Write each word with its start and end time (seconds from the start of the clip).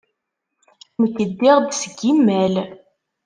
Nekk 1.01 1.17
ddiɣ-d 1.29 1.71
seg 1.75 1.93
yimal. 2.05 2.55